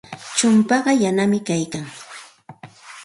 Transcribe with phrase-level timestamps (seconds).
[0.37, 1.85] Chumpaa yanami kaykan.